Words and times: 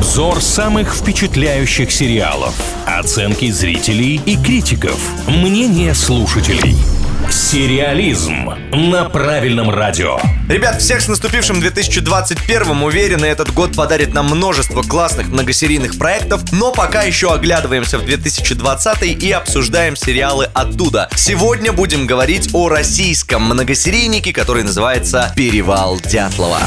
Обзор 0.00 0.40
самых 0.40 0.94
впечатляющих 0.94 1.92
сериалов. 1.92 2.54
Оценки 2.86 3.50
зрителей 3.50 4.18
и 4.24 4.34
критиков. 4.42 4.98
Мнение 5.28 5.94
слушателей. 5.94 6.74
Сериализм 7.30 8.48
на 8.72 9.04
правильном 9.10 9.68
радио. 9.68 10.18
Ребят, 10.48 10.80
всех 10.80 11.02
с 11.02 11.08
наступившим 11.08 11.60
2021 11.60 12.82
уверены, 12.82 13.26
этот 13.26 13.52
год 13.52 13.76
подарит 13.76 14.14
нам 14.14 14.28
множество 14.28 14.80
классных 14.80 15.28
многосерийных 15.28 15.98
проектов, 15.98 16.50
но 16.50 16.72
пока 16.72 17.02
еще 17.02 17.34
оглядываемся 17.34 17.98
в 17.98 18.06
2020 18.06 19.02
и 19.22 19.30
обсуждаем 19.32 19.96
сериалы 19.96 20.46
оттуда. 20.54 21.10
Сегодня 21.14 21.72
будем 21.74 22.06
говорить 22.06 22.48
о 22.54 22.70
российском 22.70 23.42
многосерийнике, 23.42 24.32
который 24.32 24.62
называется 24.62 25.30
«Перевал 25.36 26.00
Дятлова». 26.00 26.58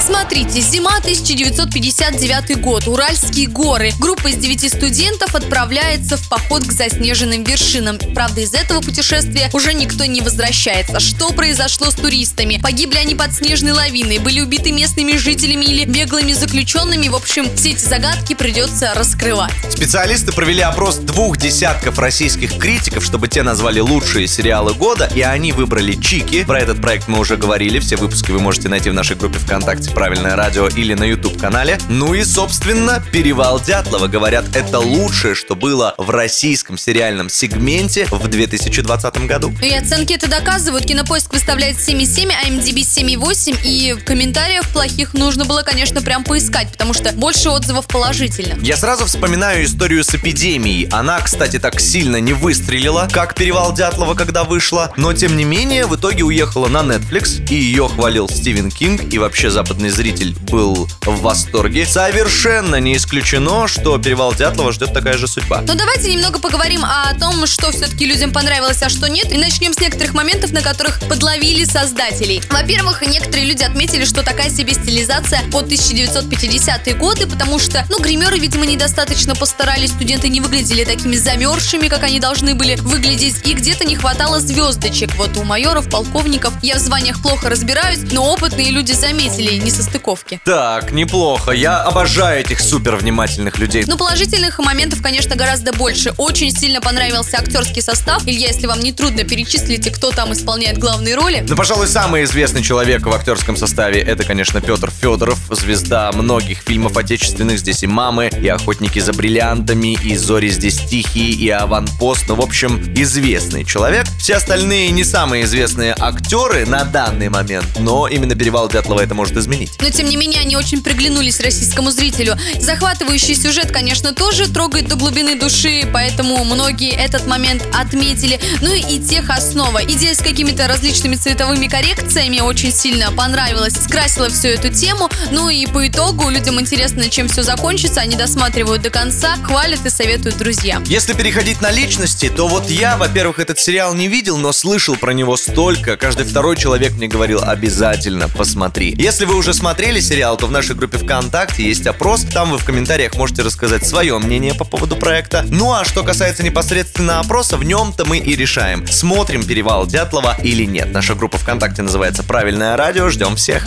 Смотрите, 0.00 0.60
зима 0.60 0.96
1959 0.96 2.60
год, 2.60 2.88
Уральские 2.88 3.46
горы. 3.46 3.92
Группа 3.98 4.28
из 4.28 4.36
девяти 4.36 4.68
студентов 4.68 5.34
отправляется 5.34 6.16
в 6.16 6.28
поход 6.28 6.64
к 6.64 6.72
заснеженным 6.72 7.44
вершинам. 7.44 7.98
Правда, 8.14 8.40
из 8.40 8.52
этого 8.54 8.80
путешествия 8.80 9.50
уже 9.52 9.74
никто 9.74 10.04
не 10.04 10.20
возвращается. 10.20 11.00
Что 11.00 11.30
произошло 11.30 11.90
с 11.90 11.94
туристами? 11.94 12.58
Погибли 12.62 12.96
они 12.96 13.14
под 13.14 13.32
снежной 13.32 13.72
лавиной? 13.72 14.18
Были 14.18 14.40
убиты 14.40 14.72
местными 14.72 15.16
жителями 15.16 15.66
или 15.66 15.84
беглыми 15.84 16.32
заключенными? 16.32 17.08
В 17.08 17.14
общем, 17.14 17.46
все 17.54 17.70
эти 17.70 17.84
загадки 17.84 18.34
придется 18.34 18.94
раскрывать. 18.94 19.52
Специалисты 19.70 20.32
провели 20.32 20.62
опрос 20.62 20.96
двух 20.96 21.36
десятков 21.36 21.98
российских 21.98 22.56
критиков, 22.58 23.04
чтобы 23.04 23.28
те 23.28 23.42
назвали 23.42 23.80
лучшие 23.80 24.26
сериалы 24.26 24.74
года, 24.74 25.10
и 25.14 25.20
они 25.20 25.52
выбрали 25.52 25.94
Чики. 25.94 26.44
Про 26.44 26.60
этот 26.60 26.80
проект 26.80 27.08
мы 27.08 27.18
уже 27.18 27.36
говорили, 27.36 27.78
все 27.78 27.96
выпуски 27.96 28.30
вы 28.30 28.40
можете 28.40 28.68
найти 28.68 28.90
в 28.90 28.94
нашей 28.94 29.16
группе 29.16 29.38
ВКонтакте 29.38 29.81
«Правильное 29.88 30.36
радио» 30.36 30.68
или 30.68 30.94
на 30.94 31.04
YouTube-канале. 31.04 31.78
Ну 31.88 32.14
и, 32.14 32.24
собственно, 32.24 33.02
«Перевал 33.12 33.60
Дятлова». 33.60 34.06
Говорят, 34.06 34.54
это 34.54 34.78
лучшее, 34.78 35.34
что 35.34 35.56
было 35.56 35.94
в 35.98 36.10
российском 36.10 36.78
сериальном 36.78 37.28
сегменте 37.28 38.06
в 38.10 38.28
2020 38.28 39.26
году. 39.26 39.52
И 39.62 39.74
оценки 39.74 40.12
это 40.12 40.28
доказывают. 40.28 40.84
Кинопоиск 40.86 41.32
выставляет 41.32 41.76
7,7, 41.76 42.30
а 42.32 42.48
MDB 42.48 42.80
7,8. 42.80 43.58
И 43.64 43.94
в 43.94 44.04
комментариях 44.04 44.68
плохих 44.68 45.14
нужно 45.14 45.44
было, 45.44 45.62
конечно, 45.62 46.02
прям 46.02 46.24
поискать, 46.24 46.70
потому 46.70 46.94
что 46.94 47.12
больше 47.12 47.50
отзывов 47.50 47.86
положительных. 47.86 48.62
Я 48.62 48.76
сразу 48.76 49.06
вспоминаю 49.06 49.64
историю 49.64 50.04
с 50.04 50.14
эпидемией. 50.14 50.88
Она, 50.90 51.20
кстати, 51.20 51.58
так 51.58 51.80
сильно 51.80 52.16
не 52.16 52.32
выстрелила, 52.32 53.08
как 53.10 53.34
«Перевал 53.34 53.72
Дятлова», 53.74 54.14
когда 54.14 54.44
вышла. 54.44 54.92
Но, 54.96 55.12
тем 55.12 55.36
не 55.36 55.44
менее, 55.44 55.86
в 55.86 55.96
итоге 55.96 56.24
уехала 56.24 56.68
на 56.68 56.78
Netflix, 56.78 57.44
и 57.48 57.54
ее 57.54 57.88
хвалил 57.88 58.28
Стивен 58.28 58.70
Кинг 58.70 59.12
и 59.12 59.18
вообще 59.18 59.50
западный 59.50 59.71
западный 59.72 59.88
зритель 59.88 60.36
был 60.50 60.86
в 61.00 61.22
восторге. 61.22 61.86
Совершенно 61.86 62.76
не 62.76 62.98
исключено, 62.98 63.66
что 63.68 63.96
перевал 63.96 64.34
Дятлова 64.34 64.70
ждет 64.70 64.92
такая 64.92 65.16
же 65.16 65.26
судьба. 65.26 65.62
Ну 65.66 65.74
давайте 65.74 66.12
немного 66.12 66.38
поговорим 66.40 66.84
о 66.84 67.14
том, 67.18 67.46
что 67.46 67.72
все-таки 67.72 68.04
людям 68.04 68.32
понравилось, 68.32 68.82
а 68.82 68.90
что 68.90 69.08
нет. 69.08 69.32
И 69.32 69.38
начнем 69.38 69.72
с 69.72 69.80
некоторых 69.80 70.12
моментов, 70.12 70.52
на 70.52 70.60
которых 70.60 71.00
подловили 71.08 71.64
создателей. 71.64 72.42
Во-первых, 72.50 73.00
некоторые 73.00 73.46
люди 73.46 73.62
отметили, 73.62 74.04
что 74.04 74.22
такая 74.22 74.50
себе 74.50 74.74
стилизация 74.74 75.40
под 75.50 75.72
1950-е 75.72 76.94
годы, 76.96 77.26
потому 77.26 77.58
что, 77.58 77.86
ну, 77.88 77.98
гримеры, 77.98 78.38
видимо, 78.38 78.66
недостаточно 78.66 79.34
постарались, 79.34 79.92
студенты 79.92 80.28
не 80.28 80.42
выглядели 80.42 80.84
такими 80.84 81.16
замерзшими, 81.16 81.88
как 81.88 82.02
они 82.02 82.20
должны 82.20 82.54
были 82.54 82.74
выглядеть, 82.74 83.46
и 83.46 83.54
где-то 83.54 83.86
не 83.86 83.96
хватало 83.96 84.38
звездочек. 84.38 85.14
Вот 85.14 85.34
у 85.38 85.44
майоров, 85.44 85.88
полковников 85.88 86.52
я 86.62 86.76
в 86.76 86.78
званиях 86.78 87.22
плохо 87.22 87.48
разбираюсь, 87.48 88.00
но 88.12 88.34
опытные 88.34 88.70
люди 88.70 88.92
заметили 88.92 89.61
несостыковки. 89.62 90.40
Так, 90.44 90.92
неплохо. 90.92 91.52
Я 91.52 91.82
обожаю 91.82 92.40
этих 92.40 92.60
супер 92.60 92.96
внимательных 92.96 93.58
людей. 93.58 93.84
Ну, 93.86 93.96
положительных 93.96 94.58
моментов, 94.58 95.02
конечно, 95.02 95.36
гораздо 95.36 95.72
больше. 95.72 96.12
Очень 96.18 96.50
сильно 96.50 96.80
понравился 96.80 97.38
актерский 97.38 97.82
состав. 97.82 98.26
Илья, 98.26 98.48
если 98.48 98.66
вам 98.66 98.80
не 98.80 98.92
трудно, 98.92 99.24
перечислите, 99.24 99.90
кто 99.90 100.10
там 100.10 100.32
исполняет 100.32 100.78
главные 100.78 101.14
роли. 101.14 101.44
Ну, 101.48 101.56
пожалуй, 101.56 101.86
самый 101.86 102.24
известный 102.24 102.62
человек 102.62 103.06
в 103.06 103.12
актерском 103.12 103.56
составе 103.56 104.00
это, 104.00 104.24
конечно, 104.24 104.60
Петр 104.60 104.90
Федоров, 104.90 105.38
звезда 105.50 106.10
многих 106.12 106.58
фильмов 106.58 106.96
отечественных. 106.96 107.58
Здесь 107.58 107.82
и 107.82 107.86
«Мамы», 107.86 108.30
и 108.40 108.48
«Охотники 108.48 108.98
за 108.98 109.12
бриллиантами», 109.12 109.98
и 110.02 110.16
«Зори 110.16 110.48
здесь 110.48 110.78
тихие», 110.78 111.32
и 111.32 111.48
«Аванпост». 111.50 112.24
Ну, 112.28 112.34
в 112.34 112.40
общем, 112.40 112.82
известный 112.96 113.64
человек. 113.64 114.06
Все 114.18 114.34
остальные 114.34 114.90
не 114.90 115.04
самые 115.04 115.44
известные 115.44 115.94
актеры 115.98 116.66
на 116.66 116.84
данный 116.84 117.28
момент, 117.28 117.66
но 117.78 118.08
именно 118.08 118.34
«Перевал 118.34 118.68
Дятлова» 118.68 119.00
это 119.00 119.14
может 119.14 119.36
изменить 119.36 119.51
изменить. 119.52 119.72
Но, 119.80 119.90
тем 119.90 120.08
не 120.08 120.16
менее, 120.16 120.40
они 120.40 120.56
очень 120.56 120.82
приглянулись 120.82 121.40
российскому 121.40 121.90
зрителю. 121.90 122.36
Захватывающий 122.60 123.34
сюжет, 123.34 123.70
конечно, 123.70 124.12
тоже 124.12 124.48
трогает 124.48 124.88
до 124.88 124.96
глубины 124.96 125.38
души, 125.38 125.88
поэтому 125.92 126.44
многие 126.44 126.92
этот 126.92 127.26
момент 127.26 127.62
отметили. 127.72 128.40
Ну 128.60 128.72
и 128.72 128.98
тех 128.98 129.30
основа. 129.30 129.82
Идея 129.84 130.14
с 130.14 130.18
какими-то 130.18 130.66
различными 130.68 131.16
цветовыми 131.16 131.66
коррекциями 131.66 132.40
очень 132.40 132.72
сильно 132.72 133.12
понравилась, 133.12 133.74
скрасила 133.74 134.28
всю 134.30 134.48
эту 134.48 134.68
тему. 134.68 135.10
Ну 135.30 135.48
и 135.48 135.66
по 135.66 135.86
итогу 135.86 136.28
людям 136.30 136.60
интересно, 136.60 137.08
чем 137.08 137.28
все 137.28 137.42
закончится, 137.42 138.00
они 138.00 138.16
досматривают 138.16 138.82
до 138.82 138.90
конца, 138.90 139.36
хвалят 139.42 139.84
и 139.84 139.90
советуют 139.90 140.38
друзьям. 140.38 140.84
Если 140.84 141.12
переходить 141.12 141.60
на 141.60 141.70
личности, 141.70 142.28
то 142.28 142.48
вот 142.48 142.70
я, 142.70 142.96
во-первых, 142.96 143.38
этот 143.38 143.58
сериал 143.58 143.94
не 143.94 144.08
видел, 144.08 144.38
но 144.38 144.52
слышал 144.52 144.96
про 144.96 145.12
него 145.12 145.36
столько. 145.36 145.96
Каждый 145.96 146.26
второй 146.26 146.56
человек 146.56 146.92
мне 146.92 147.08
говорил, 147.08 147.42
обязательно 147.42 148.28
посмотри. 148.28 148.94
Если 148.98 149.24
вы 149.24 149.36
уже 149.36 149.41
уже 149.42 149.54
смотрели 149.54 149.98
сериал, 149.98 150.36
то 150.36 150.46
в 150.46 150.52
нашей 150.52 150.76
группе 150.76 150.98
ВКонтакте 150.98 151.64
есть 151.64 151.84
опрос. 151.88 152.22
Там 152.22 152.52
вы 152.52 152.58
в 152.58 152.64
комментариях 152.64 153.16
можете 153.16 153.42
рассказать 153.42 153.84
свое 153.84 154.16
мнение 154.18 154.54
по 154.54 154.62
поводу 154.64 154.94
проекта. 154.94 155.44
Ну 155.48 155.72
а 155.72 155.84
что 155.84 156.04
касается 156.04 156.44
непосредственно 156.44 157.18
опроса, 157.18 157.56
в 157.56 157.64
нем-то 157.64 158.04
мы 158.04 158.18
и 158.18 158.36
решаем, 158.36 158.86
смотрим 158.86 159.42
«Перевал 159.42 159.84
Дятлова» 159.84 160.36
или 160.44 160.64
нет. 160.64 160.92
Наша 160.92 161.16
группа 161.16 161.38
ВКонтакте 161.38 161.82
называется 161.82 162.22
«Правильное 162.22 162.76
радио». 162.76 163.08
Ждем 163.08 163.34
всех. 163.34 163.66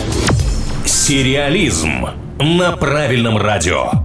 Сериализм 0.85 2.07
на 2.39 2.71
правильном 2.77 3.37
радио. 3.37 4.04